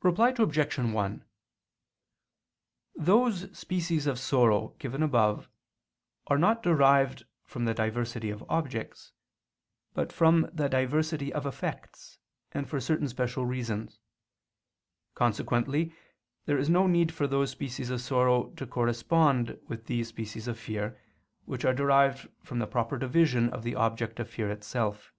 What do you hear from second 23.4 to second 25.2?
of the object of fear itself.